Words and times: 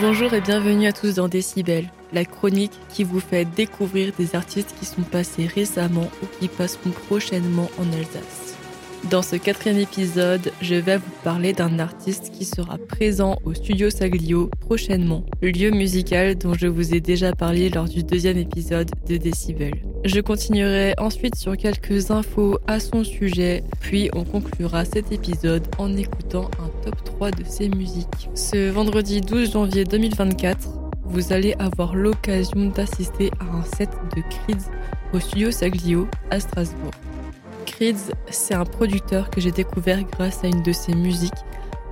Bonjour 0.00 0.32
et 0.32 0.40
bienvenue 0.40 0.86
à 0.86 0.92
tous 0.92 1.16
dans 1.16 1.28
Décibel, 1.28 1.90
la 2.14 2.24
chronique 2.24 2.72
qui 2.88 3.04
vous 3.04 3.20
fait 3.20 3.44
découvrir 3.44 4.14
des 4.16 4.34
artistes 4.34 4.74
qui 4.78 4.86
sont 4.86 5.02
passés 5.02 5.46
récemment 5.46 6.10
ou 6.22 6.26
qui 6.38 6.48
passeront 6.48 6.88
prochainement 6.88 7.70
en 7.78 7.84
Alsace. 7.92 8.39
Dans 9.08 9.22
ce 9.22 9.36
quatrième 9.36 9.78
épisode, 9.78 10.52
je 10.60 10.74
vais 10.74 10.98
vous 10.98 11.10
parler 11.24 11.54
d'un 11.54 11.78
artiste 11.78 12.30
qui 12.32 12.44
sera 12.44 12.76
présent 12.76 13.38
au 13.44 13.54
Studio 13.54 13.88
Saglio 13.88 14.50
prochainement, 14.60 15.24
lieu 15.40 15.70
musical 15.70 16.36
dont 16.36 16.52
je 16.52 16.66
vous 16.66 16.94
ai 16.94 17.00
déjà 17.00 17.32
parlé 17.32 17.70
lors 17.70 17.88
du 17.88 18.02
deuxième 18.04 18.36
épisode 18.36 18.90
de 19.08 19.16
Décibel. 19.16 19.72
Je 20.04 20.20
continuerai 20.20 20.94
ensuite 20.98 21.34
sur 21.34 21.56
quelques 21.56 22.10
infos 22.10 22.58
à 22.66 22.78
son 22.78 23.02
sujet, 23.02 23.64
puis 23.80 24.10
on 24.12 24.24
conclura 24.24 24.84
cet 24.84 25.10
épisode 25.12 25.66
en 25.78 25.96
écoutant 25.96 26.50
un 26.62 26.68
top 26.84 27.02
3 27.04 27.30
de 27.30 27.44
ses 27.44 27.70
musiques. 27.70 28.28
Ce 28.34 28.68
vendredi 28.68 29.22
12 29.22 29.52
janvier 29.52 29.84
2024, 29.84 30.68
vous 31.04 31.32
allez 31.32 31.54
avoir 31.58 31.96
l'occasion 31.96 32.66
d'assister 32.66 33.30
à 33.40 33.56
un 33.56 33.64
set 33.64 33.90
de 34.14 34.20
Creeds 34.20 34.70
au 35.14 35.20
Studio 35.20 35.50
Saglio 35.50 36.06
à 36.30 36.38
Strasbourg. 36.38 36.92
C'est 38.28 38.52
un 38.52 38.66
producteur 38.66 39.30
que 39.30 39.40
j'ai 39.40 39.52
découvert 39.52 40.02
grâce 40.02 40.44
à 40.44 40.48
une 40.48 40.62
de 40.62 40.70
ses 40.70 40.92
musiques 40.92 41.32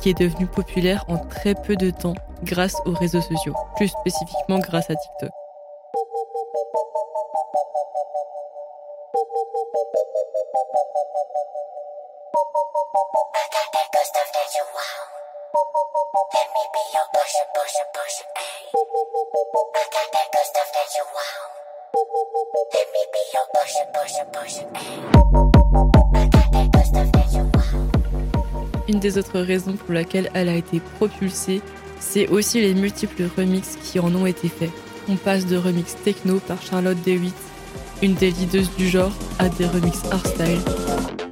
qui 0.00 0.08
est 0.08 0.18
devenue 0.18 0.46
populaire 0.46 1.04
en 1.08 1.18
très 1.18 1.54
peu 1.54 1.76
de 1.76 1.90
temps 1.90 2.14
grâce 2.42 2.76
aux 2.86 2.94
réseaux 2.94 3.20
sociaux, 3.20 3.54
plus 3.76 3.88
spécifiquement 3.88 4.60
grâce 4.60 4.88
à 4.88 4.94
TikTok. 4.94 5.30
Une 28.94 29.00
des 29.00 29.18
autres 29.18 29.40
raisons 29.40 29.72
pour 29.72 29.92
laquelle 29.92 30.30
elle 30.34 30.48
a 30.48 30.54
été 30.54 30.78
propulsée, 30.78 31.60
c'est 31.98 32.28
aussi 32.28 32.60
les 32.60 32.74
multiples 32.74 33.24
remixes 33.36 33.76
qui 33.82 33.98
en 33.98 34.14
ont 34.14 34.24
été 34.24 34.48
faits. 34.48 34.70
On 35.08 35.16
passe 35.16 35.46
de 35.46 35.56
remix 35.56 35.96
techno 36.04 36.38
par 36.38 36.62
Charlotte 36.62 36.98
D8, 37.04 37.32
une 38.02 38.14
des 38.14 38.30
leaders 38.30 38.68
du 38.78 38.88
genre, 38.88 39.10
à 39.40 39.48
des 39.48 39.66
remixes 39.66 40.04
hardstyle. 40.12 41.23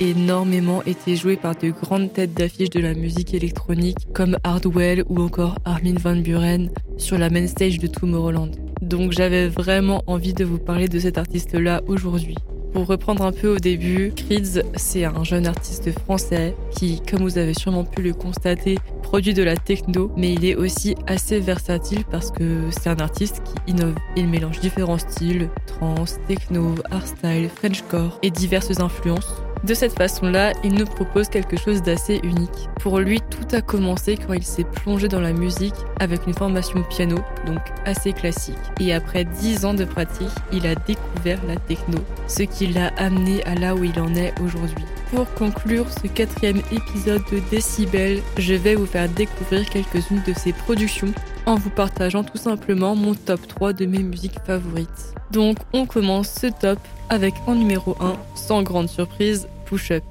Énormément 0.00 0.82
été 0.84 1.16
jouée 1.16 1.36
par 1.36 1.54
de 1.56 1.70
grandes 1.70 2.12
têtes 2.12 2.34
d'affiche 2.34 2.70
de 2.70 2.80
la 2.80 2.94
musique 2.94 3.34
électronique 3.34 3.98
comme 4.12 4.38
Hardwell 4.44 5.04
ou 5.08 5.20
encore 5.20 5.56
Armin 5.64 5.94
van 5.98 6.16
Buren 6.16 6.70
sur 6.96 7.18
la 7.18 7.30
main 7.30 7.46
stage 7.46 7.78
de 7.78 7.86
Tomorrowland. 7.86 8.50
Donc 8.82 9.12
j'avais 9.12 9.48
vraiment 9.48 10.02
envie 10.06 10.34
de 10.34 10.44
vous 10.44 10.58
parler 10.58 10.88
de 10.88 10.98
cet 10.98 11.18
artiste-là 11.18 11.82
aujourd'hui. 11.86 12.36
Pour 12.74 12.86
reprendre 12.86 13.24
un 13.24 13.30
peu 13.30 13.54
au 13.54 13.58
début, 13.58 14.12
Creeds, 14.16 14.60
c'est 14.74 15.04
un 15.04 15.22
jeune 15.22 15.46
artiste 15.46 15.96
français 16.00 16.56
qui, 16.72 17.00
comme 17.08 17.20
vous 17.20 17.38
avez 17.38 17.54
sûrement 17.54 17.84
pu 17.84 18.02
le 18.02 18.12
constater, 18.12 18.78
produit 19.00 19.32
de 19.32 19.44
la 19.44 19.56
techno, 19.56 20.10
mais 20.16 20.34
il 20.34 20.44
est 20.44 20.56
aussi 20.56 20.96
assez 21.06 21.38
versatile 21.38 22.02
parce 22.10 22.32
que 22.32 22.62
c'est 22.72 22.90
un 22.90 22.98
artiste 22.98 23.42
qui 23.44 23.72
innove. 23.72 23.94
Il 24.16 24.26
mélange 24.26 24.58
différents 24.58 24.98
styles, 24.98 25.50
trance, 25.68 26.18
techno, 26.26 26.74
hardstyle, 26.90 27.48
frenchcore 27.48 28.18
et 28.24 28.32
diverses 28.32 28.80
influences. 28.80 29.43
De 29.64 29.72
cette 29.72 29.96
façon-là, 29.96 30.52
il 30.62 30.74
nous 30.74 30.84
propose 30.84 31.28
quelque 31.28 31.56
chose 31.56 31.80
d'assez 31.80 32.20
unique. 32.22 32.68
Pour 32.80 32.98
lui, 32.98 33.22
tout 33.30 33.56
a 33.56 33.62
commencé 33.62 34.18
quand 34.18 34.34
il 34.34 34.44
s'est 34.44 34.64
plongé 34.64 35.08
dans 35.08 35.22
la 35.22 35.32
musique 35.32 35.74
avec 36.00 36.26
une 36.26 36.34
formation 36.34 36.82
piano, 36.82 37.16
donc 37.46 37.60
assez 37.86 38.12
classique. 38.12 38.58
Et 38.78 38.92
après 38.92 39.24
10 39.24 39.64
ans 39.64 39.72
de 39.72 39.86
pratique, 39.86 40.28
il 40.52 40.66
a 40.66 40.74
découvert 40.74 41.40
la 41.48 41.56
techno, 41.56 41.96
ce 42.28 42.42
qui 42.42 42.66
l'a 42.66 42.88
amené 42.98 43.42
à 43.44 43.54
là 43.54 43.74
où 43.74 43.84
il 43.84 43.98
en 43.98 44.14
est 44.14 44.34
aujourd'hui. 44.42 44.84
Pour 45.10 45.32
conclure 45.32 45.86
ce 45.90 46.08
quatrième 46.08 46.60
épisode 46.70 47.22
de 47.32 47.38
Décibel, 47.50 48.20
je 48.36 48.52
vais 48.52 48.74
vous 48.74 48.84
faire 48.84 49.08
découvrir 49.08 49.66
quelques-unes 49.70 50.22
de 50.26 50.34
ses 50.34 50.52
productions 50.52 51.14
en 51.46 51.54
vous 51.54 51.70
partageant 51.70 52.22
tout 52.22 52.36
simplement 52.36 52.94
mon 52.94 53.14
top 53.14 53.40
3 53.48 53.72
de 53.72 53.86
mes 53.86 54.02
musiques 54.02 54.40
favorites. 54.46 55.14
Donc 55.30 55.56
on 55.72 55.86
commence 55.86 56.28
ce 56.28 56.48
top 56.48 56.78
avec 57.08 57.32
en 57.46 57.54
numéro 57.54 57.96
1, 58.00 58.14
sans 58.34 58.62
grande 58.62 58.88
surprise, 58.88 59.48
Push 59.64 59.90
Up. 59.92 60.04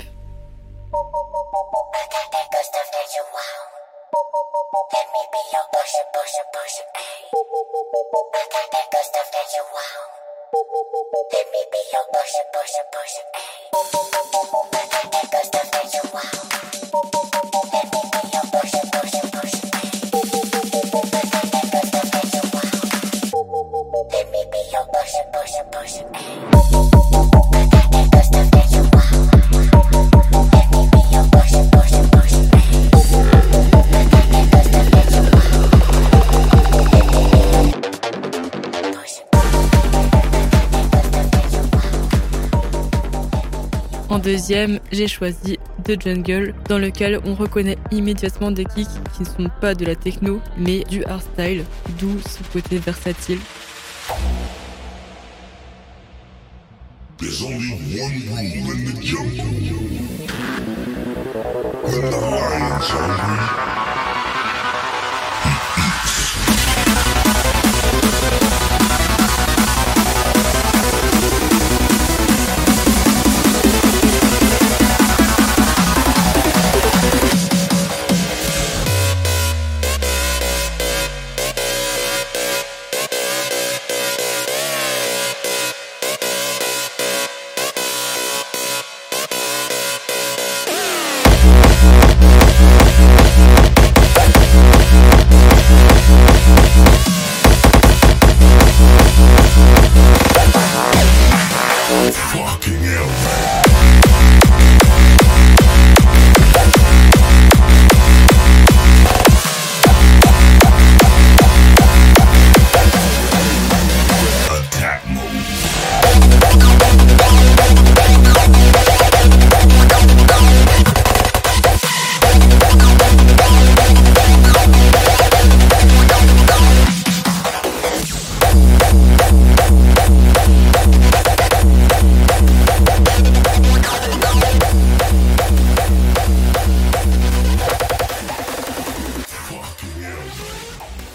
En 44.13 44.19
deuxième, 44.19 44.79
j'ai 44.91 45.07
choisi 45.07 45.57
The 45.85 45.99
Jungle, 45.99 46.53
dans 46.69 46.77
lequel 46.77 47.19
on 47.25 47.33
reconnaît 47.33 47.79
immédiatement 47.89 48.51
des 48.51 48.63
kicks 48.63 48.87
qui 49.15 49.23
ne 49.23 49.25
sont 49.25 49.49
pas 49.59 49.73
de 49.73 49.85
la 49.85 49.95
techno, 49.95 50.39
mais 50.55 50.81
du 50.81 51.03
hardstyle, 51.03 51.63
d'où 51.97 52.19
ce 52.19 52.43
côté 52.53 52.77
versatile. 52.77 53.39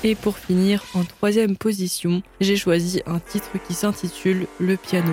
Et 0.08 0.14
pour 0.14 0.38
finir, 0.38 0.82
en 0.94 1.04
troisième 1.04 1.54
position, 1.54 2.22
j'ai 2.40 2.56
choisi 2.56 3.02
un 3.04 3.18
titre 3.18 3.50
qui 3.66 3.74
s'intitule 3.74 4.46
Le 4.58 4.78
piano. 4.78 5.12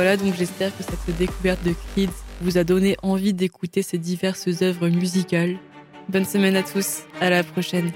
Voilà, 0.00 0.16
donc 0.16 0.32
j'espère 0.34 0.74
que 0.74 0.82
cette 0.82 1.14
découverte 1.18 1.62
de 1.62 1.74
Creed 1.74 2.08
vous 2.40 2.56
a 2.56 2.64
donné 2.64 2.96
envie 3.02 3.34
d'écouter 3.34 3.82
ces 3.82 3.98
diverses 3.98 4.62
œuvres 4.62 4.88
musicales. 4.88 5.58
Bonne 6.08 6.24
semaine 6.24 6.56
à 6.56 6.62
tous, 6.62 7.00
à 7.20 7.28
la 7.28 7.44
prochaine. 7.44 7.92